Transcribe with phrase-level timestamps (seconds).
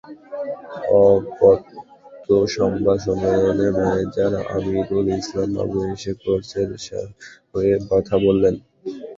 [1.01, 6.69] অগত্যা সংবাদ সম্মেলনে ম্যানেজার আমিরুল ইসলাম বাবু এসে কোচের
[7.51, 8.55] হয়ে কথা বললেন।